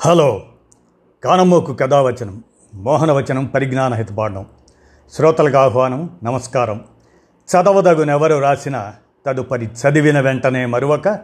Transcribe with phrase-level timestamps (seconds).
[0.00, 0.42] Hello.
[1.24, 4.46] కానమోకు కథావచనం మోహనవచనం పరిజ్ఞాన హితపాఠం.
[5.12, 6.80] శ్రోతలకు ఆహ్వానం నమస్కారం.
[7.52, 8.92] చదవదగునెవరు రాసిన
[9.26, 11.20] తదుపరి చదివిన వెంటనే మరువక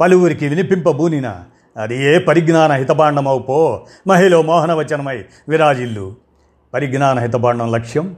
[0.00, 1.40] పలువురికి వినిపింపబూనిన
[1.76, 6.14] అది ఏ పరిజ్ఞాన హితబాండమవు పో మహిళ మోహనవచనమై విరాజిల్లు.
[6.74, 8.16] పరిజ్ఞాన హితబాండం లక్ష్యం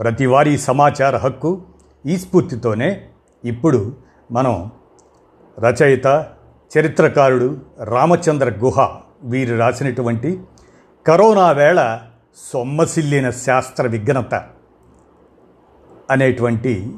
[0.00, 1.62] ప్రతివారీ సమాచార హక్కు
[2.06, 3.06] ఈ స్ఫూర్తితోనే
[3.44, 3.96] ఇప్పుడు
[4.32, 4.70] మనం
[5.58, 6.26] రచయిత
[6.78, 8.88] చరిత్రకారుడు రామచంద్ర గుహ.
[9.22, 10.42] వీరు రాసినటువంటి
[11.06, 12.00] కరోనా వేళ
[12.36, 14.34] సొమ్మసిల్లిన శాస్త్ర విఘ్నత
[16.10, 16.96] అనేటువంటి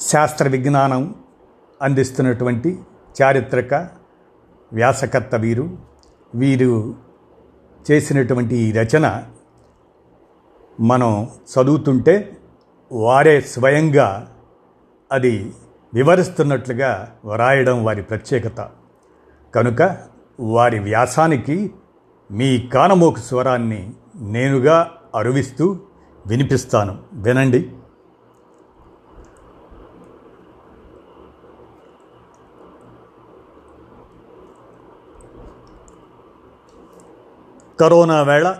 [0.00, 1.14] శాస్త్ర విజ్ఞానం
[1.82, 2.78] అందిస్తున్నటువంటి
[3.22, 3.74] చారిత్రక
[4.72, 5.78] వ్యాసకర్త వీరు.
[6.34, 6.94] వీరు
[7.90, 9.22] చేసినటువంటి ఈ రచన
[10.80, 12.36] మనం చదువుతుంటే
[12.92, 14.32] వారే స్వయంగా
[15.12, 15.52] అది
[15.94, 18.70] వివరిస్తున్నట్లుగా వ్రాయడం వారి ప్రత్యేకత.
[19.54, 20.09] కనుక
[20.40, 21.74] వారి వ్యాసానికి
[22.30, 25.78] మీ కానమోకు స్వరాన్ని నేనుగా అరువిస్తూ
[26.26, 27.02] వినిపిస్తాను.
[27.12, 27.72] వినండి.
[37.80, 38.56] కరోనా వేళ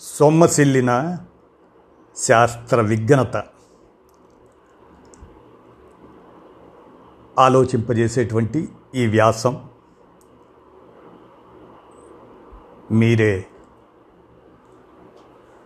[0.00, 1.18] సొమ్మసిల్లిన
[2.16, 3.44] శాస్త్ర విఘ్నత
[7.38, 9.68] ఆలోచింపజేసేటువంటి ఈ వ్యాసం
[12.90, 13.46] మీరే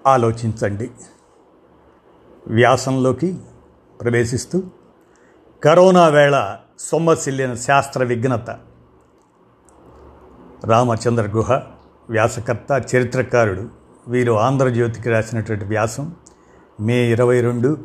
[0.07, 0.91] ఆలోచించండి.
[2.47, 3.39] వ్యాసంలోకి
[4.01, 4.63] ప్రవేశిస్తూ
[5.65, 8.51] కరోనా వేళ సొమ్మసిల్లిన శాస్త్ర విఘ్నత.
[10.65, 11.53] రామచంద్ర గుహ
[12.11, 13.69] వ్యాసకర్త చరిత్రకారుడు
[14.09, 16.17] వీరు ఆంధ్రజ్యోతికి రాసినటువంటి వ్యాసం
[16.81, 17.79] మే ఇరవై రెండు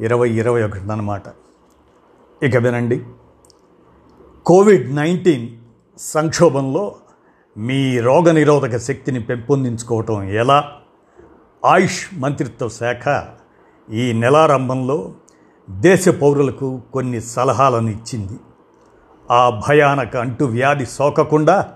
[0.00, 1.22] ఇరవై ఇరవై ఒకటి అన్నమాట.
[2.42, 3.06] ఇక వినండి.
[4.46, 5.48] కోవిడ్ నైన్టీన్
[5.98, 6.94] సంక్షోభంలో
[7.56, 10.72] మీ రోగనిరోధక శక్తిని పెంపొందించుకోవటం ఎలా?
[11.64, 13.24] ఆయుష్ మంత్రిత్వ శాఖ
[13.92, 15.12] ఈ నెలారంభంలో
[15.70, 18.38] దేశ పౌరులకు కొన్ని సలహాలను ఇచ్చింది.
[19.30, 21.72] ఆ భయానక అంటు వ్యాధి సోకకుండా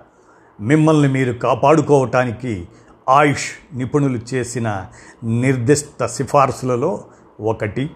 [0.61, 2.69] మిమ్మల్ని మీరు కాపాడుకోవటానికి
[3.09, 4.87] ఆయుష్ నిపుణులు చేసిన
[5.25, 7.05] నిర్దిష్ట సిఫార్సులలో
[7.41, 7.91] ఒకటి.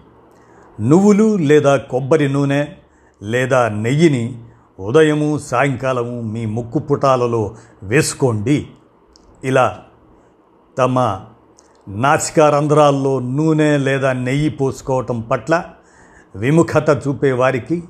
[0.81, 2.65] నువ్వులు లేదా కొబ్బరి నూనె
[3.23, 4.44] లేదా నెయ్యిని
[4.79, 8.67] ఉదయము సాయంకాలము మీ ముక్కు పుటాలలో వేసుకోండి.
[9.43, 9.83] ఇలా
[10.77, 11.21] తమ
[11.87, 15.63] నాసికా రంధ్రాల్లో నూనె లేదా నెయ్యి పోసుకోవటం పట్ల
[16.35, 17.83] విముఖత చూపే వారికి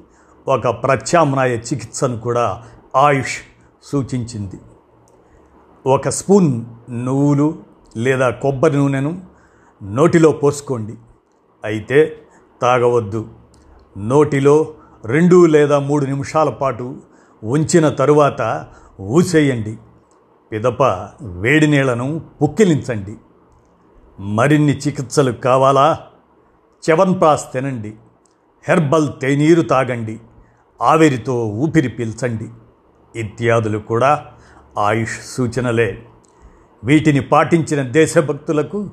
[0.47, 2.63] ఒక ప్రత్యామ్నాయ చికిత్సను కూడా
[2.95, 3.37] ఆయుష్
[3.83, 4.55] సూచించింది.
[5.85, 7.59] ఒక స్పూన్ నువ్వులు
[7.97, 9.21] లేదా కొబ్బరి నూనెను
[9.83, 10.93] నోటిలో పోసుకోండి.
[11.63, 12.17] అయితే
[12.61, 13.27] తాగవద్దు.
[13.97, 14.67] నోటిలో
[15.05, 17.01] రెండు లేదా మూడు నిమిషాల పాటు
[17.43, 18.67] ఉంచిన తరువాత
[19.01, 19.77] ఊసేయండి.
[20.51, 20.83] పిదప
[21.21, 23.15] వేడి నీళ్ళను పుక్కిలించండి.
[24.19, 25.99] మరిన్ని చికిత్సలు కావాలా?
[26.89, 27.93] చవన్ప్రాస్ తినండి.
[28.69, 30.19] హెర్బల్ తేనీరు తాగండి.
[30.81, 32.49] ఆవిరితో ఊపిరి పీల్చండి.
[33.19, 34.25] ఇత్యాదులు కూడా
[34.79, 36.05] ఆయుష్ సూచనలే.
[36.83, 38.89] వీటిని పాటించిన దేశభక్తులకు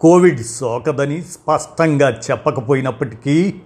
[0.00, 3.60] కోవిడ్ సోకదని స్పష్టంగా చెప్పకపోయినప్పటికీ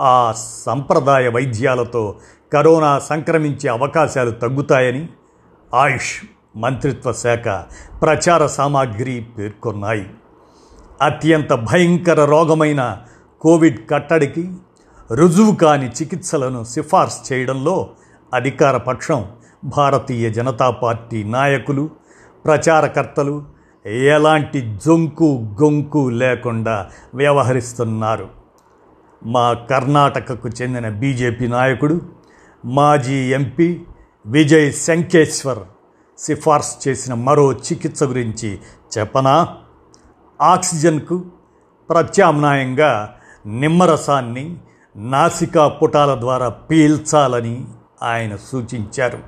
[0.00, 0.34] ఆ
[0.66, 2.14] సంప్రదాయ వైద్యాలతో
[2.52, 5.08] కరోనా సంక్రమించే అవకాశాలు తగ్గుతాయని
[5.74, 6.24] ఆయుష్
[6.56, 7.44] మంత్రిత్వ శాఖ
[8.02, 10.06] ప్రచార సామాగ్రి పేర్కొన్నాయి.
[11.02, 12.98] అత్యంత భయంకర రోగమైన
[13.40, 14.52] కోవిడ్ కట్టడికి
[15.12, 17.90] రుజువు కాని చికిత్సలను సిఫార్సు చేయడంలో
[18.34, 19.26] అధికార పక్షం
[19.64, 21.90] భారతీయ జనతా పార్టీ నాయకులు
[22.44, 23.44] ప్రచారకర్తలు
[23.86, 28.37] ఎలాంటి జొంకు గొంకు లేకుండా వ్యవహరిస్తున్నారు.
[29.26, 32.00] మా కర్ణాటకకు చెందిన బీజేపీ నాయకుడు
[32.64, 33.80] మాజీ ఎంపీ
[34.26, 35.58] విజయ్ శంకేశ్వర్
[36.18, 38.58] సిఫార్సు చేసిన మరో చికిత్స గురించి
[38.98, 39.56] చెప్పనా?
[40.42, 41.24] ఆక్సిజన్కు
[41.90, 43.14] ప్రత్యామ్నాయంగా
[43.46, 44.56] నిమ్మరసాన్ని
[44.96, 47.64] నాసికా పుటాల ద్వారా పీల్చాలని
[48.02, 49.18] ఆయన సూచించారు.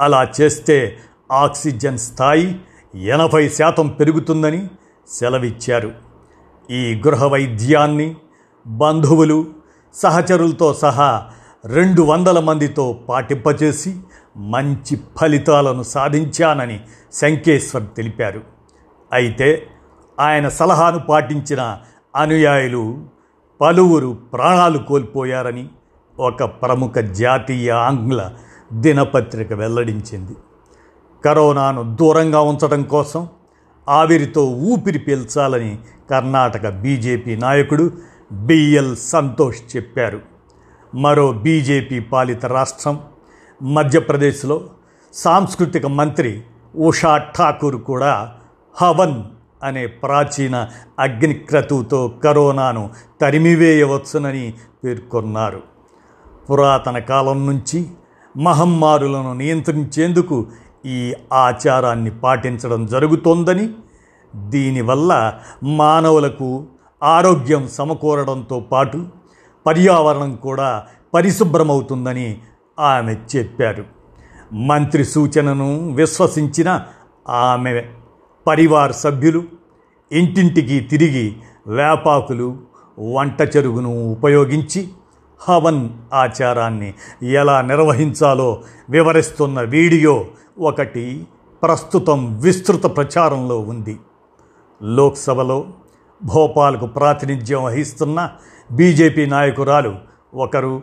[0.00, 0.98] అలా చేస్తే
[1.32, 2.60] ఆక్సిజన్ స్థాయి
[2.94, 4.70] ఎనభై శాతం పెరుగుతుందని
[5.08, 5.92] సెలవిచ్చారు.
[6.70, 8.16] ఈ గృహ వైద్యాన్ని
[8.68, 9.46] బంధువులు
[9.94, 11.24] సహచరులతో సహా
[11.66, 13.96] రెండు వందల మందితో పాటింపచేసి
[14.36, 16.80] మంచి ఫలితాలను సాధించానని
[17.12, 18.40] శంకేశ్వర్ తెలిపారు.
[19.12, 19.66] అయితే
[20.20, 21.78] ఆయన సలహాను పాటించిన
[22.16, 22.98] అనుయాయులు
[23.60, 25.68] పలువురు ప్రాణాలు కోల్పోయారని
[26.18, 28.30] ఒక ప్రముఖ జాతీయ ఆంగ్ల
[28.72, 30.32] దినపత్రిక వెల్లడించింది.
[31.24, 33.28] కరోనాను దూరంగా ఉంచడం కోసం
[33.88, 35.78] ఆవిరితో ఊపిరి పీల్చాలని
[36.10, 37.90] కర్ణాటక బీజేపీ నాయకుడు
[38.32, 40.20] బిఎల్ సంతోష్ చెప్పారు.
[40.94, 43.00] మరో బీజేపీ పాలిత రాష్ట్రం
[43.62, 44.66] మధ్యప్రదేశ్లో
[45.14, 46.42] సాంస్కృతిక మంత్రి
[46.76, 48.34] ఉషా ఠాకూర్ కూడా
[48.82, 49.22] హవన్
[49.62, 52.90] అనే ప్రాచీన అగ్నిక్రతువుతో కరోనాను
[53.20, 54.54] తరిమివేయవచ్చునని
[54.84, 55.62] పేర్కొన్నారు.
[56.50, 57.86] పురాతన కాలం నుంచి
[58.36, 60.46] మహమ్మారులను నియంత్రించేందుకు
[60.86, 63.74] ఈ ఆచారాన్ని పాటించడం జరుగుతోందని
[64.36, 66.66] దీనివల్ల మానవులకు
[67.02, 69.06] ఆరోగ్యం సమకూరడంతో పాటు
[69.66, 72.38] పర్యావరణం కూడా పరిశుభ్రమవుతుందని
[72.78, 73.84] ఆమె చెప్పారు.
[74.52, 76.84] మంత్రి సూచనను విశ్వసించిన
[77.28, 77.84] ఆమె
[78.46, 79.44] పరివార సభ్యులు
[80.12, 81.36] ఇంటింటికి తిరిగి
[81.66, 82.58] వేపాకులు
[82.98, 84.88] వంట చెరుగును ఉపయోగించి
[85.40, 90.26] హవన్ ఆచారాన్ని ఎలా నిర్వహించాలో వివరిస్తున్న వీడియో
[90.58, 91.26] ఒకటి
[91.62, 93.98] ప్రస్తుతం విస్తృత ప్రచారంలో ఉంది.
[94.82, 95.66] లోక్సభలో
[96.24, 98.30] భోపాల్కు ప్రాతినిధ్యం వహిస్తున్న
[98.72, 99.94] బీజేపీ నాయకురాలు
[100.34, 100.82] ఒకరు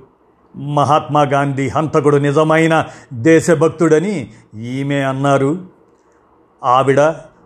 [0.56, 5.58] మహాత్మా గాంధీ హంతకుడు నిజమైన దేశభక్తుడని ఈమె అన్నారు.
[6.64, 7.02] ఆవిడ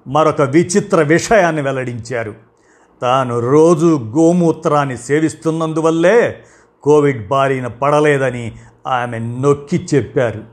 [0.07, 2.35] మరొక విచిత్ర విషయాన్ని వెల్లడించారు.
[3.01, 6.39] తాను రోజు గోమూత్రాన్ని సేవిస్తున్నందువల్లే
[6.83, 8.51] కోవిడ్ బారిన పడలేదని
[8.87, 10.43] ఆమె నొక్కి చెప్పారు.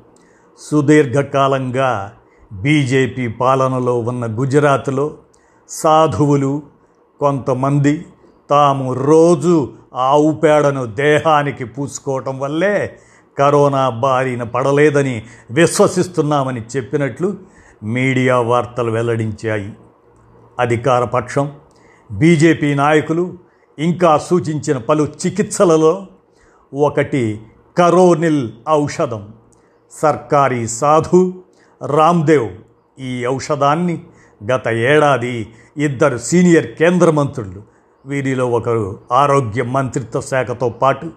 [0.70, 2.12] సుదీర్ఘకాలంగా
[2.52, 5.14] బీజేపీ పాలనలో ఉన్న గుజరాత్లో
[5.68, 6.62] సాధువులు
[7.20, 8.06] కొంతమంది
[8.50, 12.98] తాము రోజు ఆవు పేడను దేహానికి పూసుకోవటం వల్లే
[13.38, 17.34] కరోనా బారిన పడలేదని విశ్వసిస్తున్నామని చెప్పినట్లు
[17.82, 19.72] మీడియా వార్తలు వెల్లడించాయి.
[20.58, 21.52] అధికార పక్షం
[22.12, 23.34] బీజేపీ నాయకులు
[23.78, 26.06] ఇంకా సూచించిన పలు చికిత్సలలో
[26.74, 27.40] ఒకటి
[27.78, 29.28] కరోనిల్ ఔషధం.
[29.90, 31.42] సర్కారీ సాధు
[31.86, 32.48] రామ్దేవ్
[33.00, 34.02] ఈ ఔషధాన్ని
[34.44, 37.62] గత ఏడాది ఇద్దరు సీనియర్ కేంద్ర మంత్రులు
[38.06, 41.10] వీరిలో ఒకరు ఆరోగ్య మంత్రిత్వ శాఖతో పాటు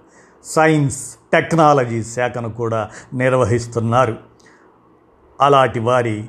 [0.44, 4.16] సైన్స్ టెక్నాలజీ శాఖను కూడా నిర్వహిస్తున్నారు.
[5.42, 6.26] అలాంటి వారి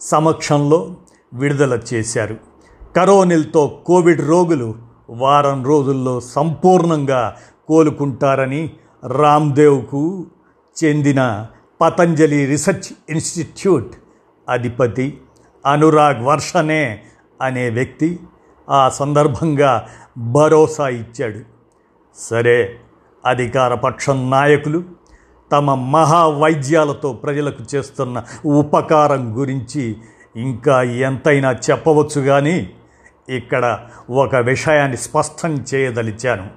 [0.00, 0.96] సమక్షంలో
[1.34, 2.36] విడుదల చేశారు.
[2.96, 4.74] కరోనిల్తో కోవిడ్ రోగులు
[5.10, 7.36] వారం రోజుల్లో సంపూర్ణంగా
[7.68, 8.72] కోలుకుంటారని
[9.06, 10.26] రామ్దేవ్కు
[10.84, 11.46] చెందిన
[11.80, 13.92] పతంజలి రీసెర్చ్ ఇన్స్టిట్యూట్
[14.48, 15.20] అధిపతి
[15.66, 17.02] అనురాగ్ వర్షనే
[17.42, 18.20] అనే వ్యక్తి
[18.70, 19.88] ఆ సందర్భంగా
[20.18, 21.40] భరోసా ఇచ్చాడు.
[22.14, 22.78] సరే
[23.26, 24.82] అధికార పక్షం నాయకులు
[25.52, 29.96] తమ మహావైద్యాలతో ప్రజలకు చేస్తున్న ఉపకారం గురించి
[30.36, 32.70] ఇంకా ఎంతైనా చెప్పవచ్చు కానీ
[33.28, 33.80] ఇక్కడ
[34.10, 36.50] ఒక విషయాన్ని స్పష్టం చేయదలిచాను.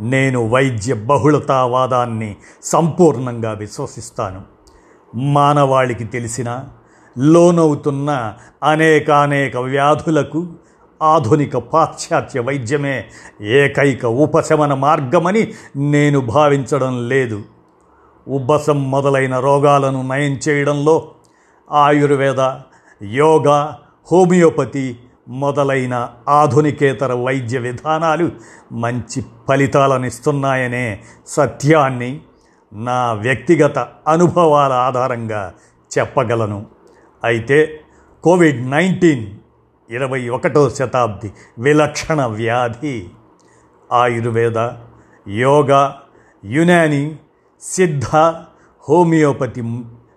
[0.00, 4.42] నేను వైద్య బహుళతావాదాన్ని సంపూర్ణంగా విశ్వసిస్తాను.
[5.14, 6.64] మానవాళికి తెలిసిన
[7.18, 10.46] లోనవుతున్న అనేకానేక వ్యాధులకు
[11.02, 13.04] ఆధునిక పాశ్చాత్య వైద్యమే
[13.42, 17.42] ఏకైక ఉపశమన మార్గమని నేను భావించడం లేదు.
[18.28, 21.08] ఉబ్బసం మొదలైన రోగాలను నయం చేయడంలో
[21.72, 22.54] ఆయుర్వేద
[23.02, 23.78] యోగా
[24.12, 24.98] హోమియోపతి
[25.28, 28.30] మొదలైన ఆధునికేతర వైద్య విధానాలు
[28.72, 32.20] మంచి ఫలితాలనిస్తున్నాయనే సత్యాన్ని
[32.72, 33.78] నా వ్యక్తిగత
[34.08, 35.52] అనుభవాల ఆధారంగా
[35.98, 36.79] చెప్పగలను.
[37.22, 37.58] అయితే
[38.24, 39.26] కోవిడ్ నైన్టీన్
[39.90, 41.28] ఇరవై ఒకటో శతాబ్ది
[41.58, 43.10] విలక్షణ వ్యాధి.
[43.92, 44.58] ఆయుర్వేద
[45.28, 46.02] యోగా
[46.44, 47.18] యునాని
[47.62, 48.06] సిద్ధ
[48.88, 49.62] హోమియోపతి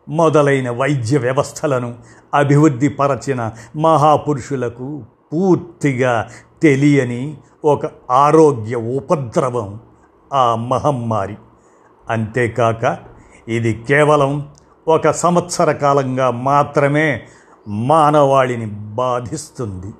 [0.09, 1.95] మొదలైన వైద్య వ్యవస్థలను
[2.33, 4.87] అభివృద్ధి పరచిన మహాపురుషులకు
[5.31, 6.29] పూర్తిగా
[6.63, 9.79] తెలియని ఒక ఆరోగ్య ఉపద్రవం
[10.33, 11.37] ఆ మహమ్మారి.
[12.09, 12.97] అంతేకాక
[13.47, 14.31] ఇది కేవలం
[14.87, 17.23] ఒక సంవత్సర కాలంగా మాత్రమే
[17.67, 19.91] మానవాళిని బాధిస్తుంది.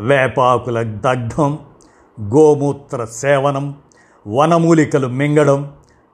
[0.00, 1.58] వేపాకుల దగ్ధం
[2.20, 3.66] గోమూత్ర సేవనం
[4.26, 5.60] వనమూలికలు మింగడం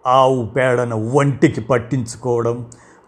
[0.06, 2.66] ఆవు పేడను ఒంటికి పట్టించుకోవడం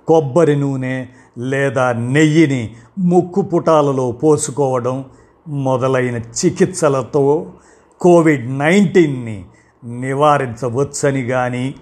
[0.08, 1.06] కొబ్బరి నూనె
[1.38, 5.04] లేదా నెయ్యిని ముక్కు పుటాలలో పోసుకోవడం
[5.48, 7.52] మొదలైన చికిత్సలతో
[8.00, 9.44] కోవిడ్ నైన్టీన్ని
[9.84, 11.74] నివారించవచ్చని కానీ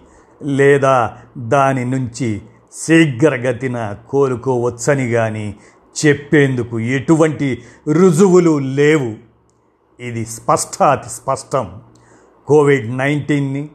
[0.42, 2.42] లేదా దాని నుంచి
[2.82, 5.54] శీఘ్రగతిన కోలుకోవచ్చని కానీ
[6.06, 7.62] చెప్పేందుకు ఎటువంటి
[7.92, 9.14] రుజువులు లేవు.
[10.02, 11.80] ఇది స్పష్టాతి స్పష్టం.
[12.46, 13.68] కోవిడ్ నైన్టీన్ని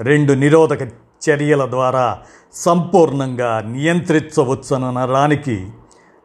[0.00, 0.88] రెండు నిరోధక
[1.30, 2.18] చర్యల ద్వారా
[2.54, 5.66] సంపూర్ణంగా నియంత్రించవచ్చనడానికి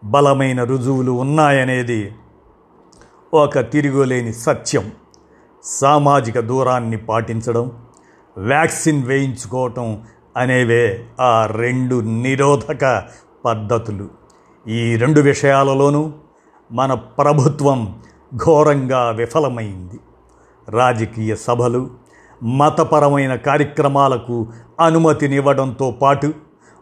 [0.04, 2.12] బలమైన రుజువులు ఉన్నాయనేది
[3.34, 4.92] ఒక తిరుగులేని సత్యం.
[5.64, 7.72] సామాజిక దూరాన్ని పాటించడం
[8.38, 10.04] వ్యాక్సిన్ వేయించుకోవటం
[10.40, 13.04] అనేవే ఆ రెండు నిరోధక
[13.46, 14.08] పద్ధతులు.
[14.68, 16.12] ఈ రెండు విషయాలలోనూ
[16.72, 18.02] మన ప్రభుత్వం
[18.36, 20.00] ఘోరంగా విఫలమైంది.
[20.70, 21.90] రాజకీయ సభలు
[22.44, 24.48] మతపరమైన కార్యక్రమాలకు
[24.80, 26.34] అనుమతినివ్వడంతో పాటు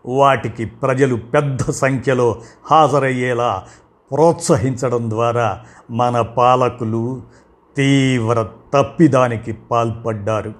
[0.05, 3.63] వాటికి ప్రజలు పెద్ద సంఖ్యలో హాజరయ్యేలా
[4.11, 5.59] ప్రోత్సహించడం ద్వారా
[5.91, 7.21] మన పాలకులు
[7.77, 10.53] తీవ్ర తప్పిదానికి పాల్పడ్డారు.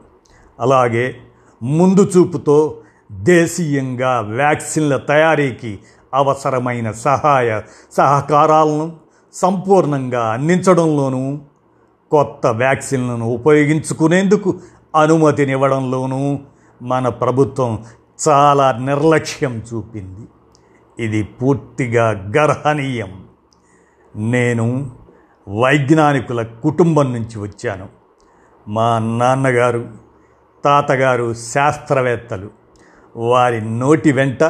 [0.60, 1.18] అలాగే
[1.64, 2.78] ముందు చూపుతో
[3.12, 5.80] దేశీయంగా వ్యాక్సిన్ల తయారీకి
[6.14, 7.62] అవసరమైన సహాయ
[7.98, 8.98] సహకారాలను
[9.34, 11.40] సంపూర్ణంగా అందించడంలోనూ
[12.12, 14.60] కొత్త వ్యాక్సిన్లను ఉపయోగించుకునేందుకు
[14.96, 16.40] అనుమతినివ్వడంలోనూ
[16.82, 17.86] మన ప్రభుత్వం
[18.30, 20.28] చాలా నిర్లక్ష్యం చూపింది.
[21.04, 23.26] ఇది పూర్తిగా గర్హనీయం.
[24.16, 24.92] నేను
[25.60, 27.88] వైజ్ఞానికుల కుటుంబం నుంచి వచ్చాను.
[28.68, 29.88] మా నాన్నగారు
[30.66, 32.67] తాతగారు శాస్త్రవేత్తలు
[33.18, 34.44] వారి నోటి వెంట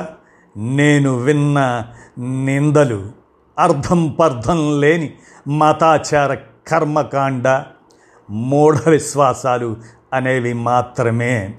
[0.57, 1.85] నేను విన్న
[2.19, 3.11] నిందలు
[3.59, 5.13] అర్థం పర్థం లేని
[5.47, 6.33] మతాచార
[6.67, 7.63] కర్మకాండ
[8.29, 9.77] మూఢ విశ్వాసాలు
[10.13, 11.53] అనేవి మాత్రమే.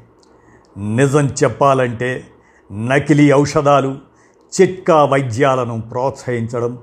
[0.78, 2.24] నిజం చెప్పాలంటే
[2.72, 3.98] నకిలీ ఔషధాలు
[4.60, 6.78] చిట్కా వైద్యాలను ప్రోత్సహించడం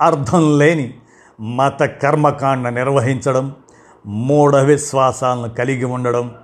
[0.00, 0.94] అర్థం లేని
[1.40, 3.56] మత కర్మకాండ నిర్వహించడం
[4.06, 6.34] మూఢ విశ్వాసాలను కలిగి ఉండడం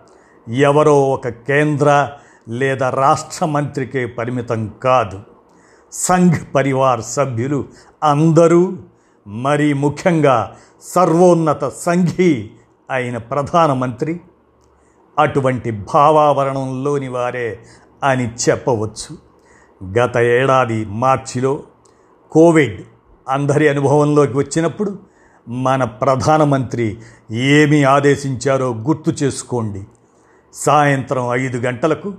[0.48, 2.12] ఎవరో ఒక కేంద్ర
[2.48, 5.20] లేదా రాష్ట్ర మంత్రికే పరిమితం కాదు.
[5.92, 7.64] సంఘ్ పరివార్ సభ్యులు
[8.04, 8.76] అందరూ
[9.26, 12.50] మరి ముఖ్యంగా సర్వోన్నత సంఘీ
[12.90, 14.20] అయిన ప్రధానమంత్రి
[15.18, 17.58] అటువంటి భావావరణంలోని వారే
[18.04, 19.18] అని చెప్పవచ్చు.
[19.98, 21.62] గత ఏడాది మార్చిలో
[22.30, 22.82] కోవిడ్
[23.28, 24.98] అందరి అనుభవంలోకి వచ్చినప్పుడు
[25.48, 26.98] మన ప్రధానమంత్రి
[27.32, 29.84] ఏమి ఆదేశించారో గుర్తు చేసుకోండి.
[30.52, 32.14] సాయంత్రం ఐదు గంటలకు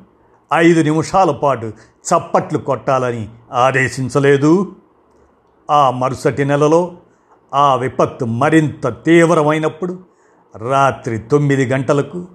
[0.54, 1.66] ఐదు నిమిషాల పాటు
[2.06, 4.76] చప్పట్లు కొట్టాలని ఆదేశించలేదు.
[5.72, 6.98] ఆ మరుసటి నెలలో
[7.54, 10.00] ఆ విపత్తు మరింత తీవ్రమైనప్పుడు
[10.70, 12.26] రాత్రి తొమ్మిది గంటలకు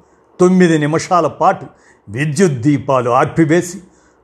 [0.40, 1.66] తొమ్మిది నిమిషాల పాటు
[2.08, 3.80] విద్యుత్ దీపాలు ఆర్పివేసి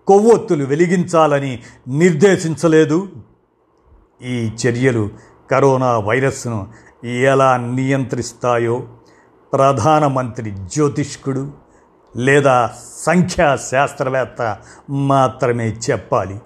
[0.07, 3.09] కొవ్వొత్తులు వెలిగించాలని నిర్దేశించలేదు.
[4.23, 5.11] ఈ చర్యలు
[5.51, 6.67] కరోనా వైరస్ను
[7.05, 8.87] ఎలా నియంత్రిస్తాయో
[9.53, 11.66] ప్రధానమంత్రి జ్యోతిష్కుడు
[12.17, 14.57] లేదా సంఖ్యా శాస్త్రవేత్త
[14.91, 16.41] మాత్రమే చెప్పాలి.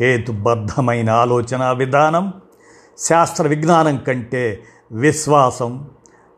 [0.00, 2.32] హేతుబద్ధమైన ఆలోచన విధానం
[2.98, 4.62] శాస్త్ర విజ్ఞానం కంటే
[4.92, 5.90] విశ్వాసం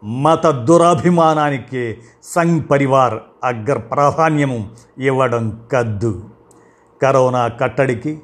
[0.05, 3.15] మత దురాభిమానానికి సంఘ్ పరివార్
[3.45, 6.25] అగ్ర ప్రాధాన్యము ఇవ్వడం కద్దు.
[7.03, 8.21] కరోనా కట్టడికి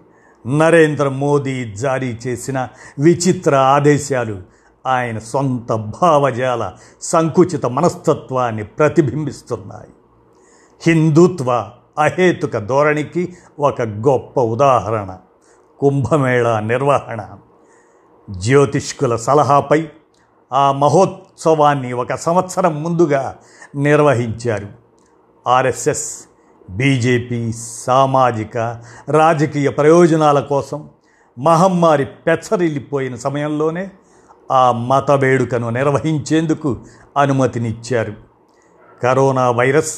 [0.58, 4.42] నరేంద్ర మోదీ జారీ చేసిన విచిత్ర ఆదేశాలు
[4.86, 9.90] ఆయన సొంత భావజాల సంకుచిత మనస్తత్వాన్ని ప్రతిబింబిస్తున్నాయి.
[10.86, 15.18] హిందుత్వ అహేతుక ధోరణికి ఒక గొప్ప ఉదాహరణ
[15.78, 17.26] కుంభమేళా నిర్వహణ.
[18.30, 19.88] జ్యోతిష్కుల సలహాపై
[20.52, 23.36] ఆ మహోత్సవాన్ని ఒక సంవత్సరం ముందుగా
[23.76, 24.68] నిర్వహించారు.
[25.46, 26.24] ఆర్ఎస్ఎస్
[26.70, 27.52] బీజేపీ
[27.86, 30.88] సామాజిక రాజకీయ ప్రయోజనాల కోసం
[31.38, 33.90] మహమ్మారి పెచ్చరిల్లిపోయిన సమయంలోనే
[34.52, 36.76] ఆ మత వేడుకను నిర్వహించేందుకు
[37.16, 38.12] అనుమతినిచ్చారు.
[39.02, 39.94] కరోనా వైరస్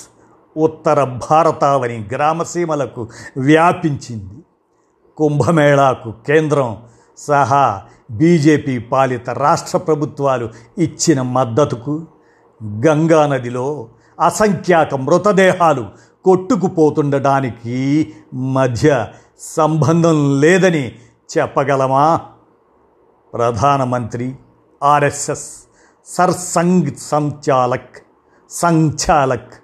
[0.56, 4.38] ఉత్తర భారతావని గ్రామసీమలకు వ్యాపించింది.
[5.16, 6.82] కుంభమేళాకు కేంద్రం
[7.18, 12.06] సహా బీజేపీ పాలిత రాష్ట్ర ప్రభుత్వాలు ఇచ్చిన మద్దతుకు
[12.86, 13.88] గంగానదిలో
[14.20, 15.84] అసంఖ్యాక మృతదేహాలు
[16.25, 17.76] కొట్టుకుపోతుండడానికి
[18.34, 19.06] మధ్య
[19.40, 20.84] సంబంధం లేదని
[21.38, 22.20] చెప్పగలమా?
[23.34, 24.34] ప్రధానమంత్రి
[24.82, 25.48] ఆర్ఎస్ఎస్
[26.06, 27.98] సర్సంగ్ సంచాలక్
[28.50, 29.54] సంచాలక్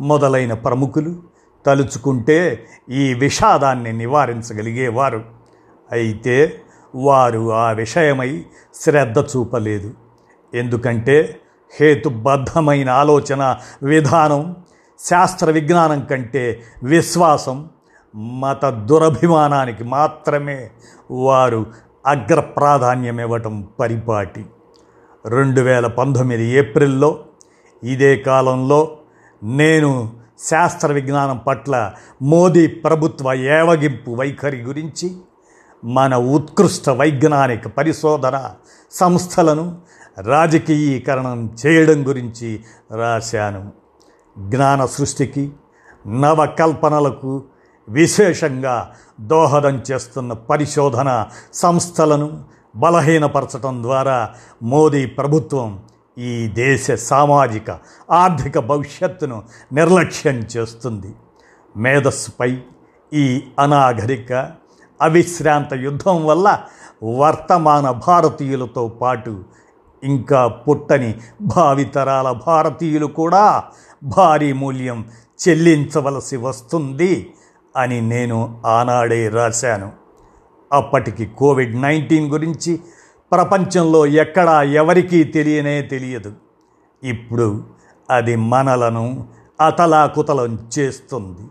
[0.00, 1.16] మొదలైన ప్రముఖులు
[1.66, 5.24] తలుచుకుంటే ఈ విషాదాన్ని నివారించగలిగేవారు.
[5.92, 6.60] అయితే
[6.94, 9.94] వారు ఆ విషయమై శ్రద్ధ చూపలేదు.
[10.54, 11.40] ఎందుకంటే
[11.80, 14.56] హేతుబద్ధమైన ఆలోచన విధానం
[14.98, 17.68] శాస్త్ర విజ్ఞానం కంటే విశ్వాసం
[18.16, 20.70] మత దురభిమానానికి మాత్రమే
[21.10, 21.66] వారు
[22.06, 24.46] అగ్ర ప్రాధాన్యం ఇవ్వటం పరిపాటి.
[25.26, 27.24] రెండు వేల పంతొమ్మిది ఏప్రిల్లో
[27.84, 28.96] ఇదే కాలంలో
[29.42, 30.12] నేను
[30.48, 31.92] శాస్త్ర విజ్ఞానం పట్ల
[32.22, 35.16] మోదీ ప్రభుత్వ ఏవగింపు వైఖరి గురించి
[35.84, 38.50] మన ఉత్కృష్ట వైజ్ఞానిక పరిశోధన
[38.90, 39.78] సంస్థలను
[40.20, 43.72] రాజకీయీకరణం చేయడం గురించి రాశాను.
[44.38, 45.50] జ్ఞాన సృష్టికి
[46.06, 47.42] నవకల్పనలకు
[47.88, 52.44] విశేషంగా దోహదం చేస్తున్న పరిశోధన సంస్థలను
[52.76, 54.30] బలహీనపరచడం ద్వారా
[54.62, 55.80] మోదీ ప్రభుత్వం
[56.20, 57.78] ఈ దేశ సామాజిక
[58.10, 61.14] ఆర్థిక భవిష్యత్తును నిర్లక్ష్యం చేస్తుంది.
[61.76, 62.50] మేధస్సుపై
[63.12, 64.32] ఈ అనాగరిక
[65.02, 66.60] అవిశ్రాంత యుద్ధం వల్ల
[67.04, 69.44] వర్తమాన భారతీయులతో పాటు
[70.04, 73.64] ఇంకా పుట్టని భావితరాల భారతీయులు కూడా
[74.04, 75.08] భారీ మూల్యం
[75.48, 77.34] చెల్లించవలసి వస్తుంది
[77.76, 79.92] అని నేను ఆనాడే రాశాను.
[80.72, 82.80] అప్పటికి కోవిడ్ నైన్టీన్ గురించి
[83.32, 86.32] ప్రపంచంలో ఎక్కడా ఎవరికీ తెలియనే తెలియదు.
[87.04, 87.64] ఇప్పుడు
[88.10, 89.28] అది మనలను
[89.66, 91.50] అతలాకుతలం చేస్తుంది.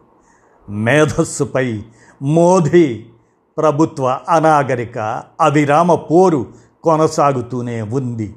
[0.69, 1.83] మేధస్సుపై
[2.21, 3.05] మోదీ
[3.57, 6.45] ప్రభుత్వ అనాగరిక అవిరామ పోరు
[6.83, 8.35] కొనసాగుతూనే ఉంది.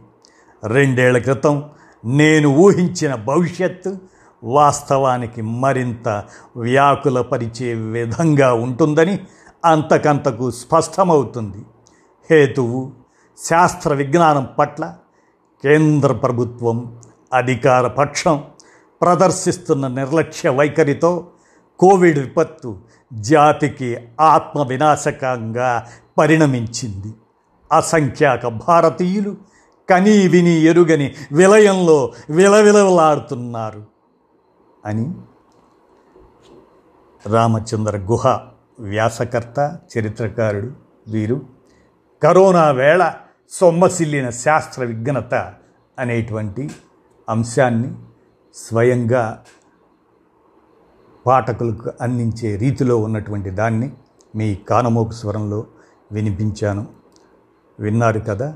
[0.67, 1.65] రెండేళ్ళ క్రితం
[2.05, 3.97] నేను ఊహించిన భవిష్యత్తు
[4.45, 6.25] వాస్తవానికి మరింత
[6.57, 9.19] వ్యాకులపరిచే విధంగా ఉంటుందని
[9.65, 11.65] అంతకంతకు స్పష్టమవుతుంది.
[12.31, 13.02] హేతువు
[13.39, 14.97] శాస్త్ర విజ్ఞానం పట్ల
[15.63, 16.99] కేంద్ర ప్రభుత్వం
[17.33, 18.45] అధికార పక్షం
[19.03, 21.29] ప్రదర్శిస్తున్న నిర్లక్ష్య వైఖరితో
[21.79, 22.79] కోవిడ్ విపత్తు
[23.13, 25.87] జాతికి ఆత్మ వినాశకంగా
[26.19, 27.15] పరిణమించింది.
[27.73, 29.37] అసంఖ్యాక భారతీయులు
[29.91, 33.85] కనీ విని ఎరుగని విలయంలో విలవిలలాడుతున్నారు
[34.85, 35.15] అని
[37.27, 38.41] రామచంద్ర గుహ
[38.79, 40.73] వ్యాసకర్త చరిత్రకారుడు
[41.09, 41.43] వీరు
[42.23, 43.13] కరోనా వేళ
[43.51, 45.35] సొమ్మసిల్లిన శాస్త్ర విఘ్నత
[45.99, 46.71] అనేటువంటి
[47.29, 47.95] అంశాన్ని
[48.55, 49.45] స్వయంగా
[51.27, 53.93] పాఠకులకు అందించే రీతిలో ఉన్నటువంటి దాన్ని
[54.37, 55.67] మీ కానమోకు స్వరంలో
[56.13, 56.87] వినిపించాను.
[57.81, 58.55] విన్నారు కదా